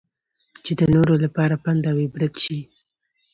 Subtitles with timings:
[0.63, 2.59] چې د نورو لپاره پند اوعبرت شي.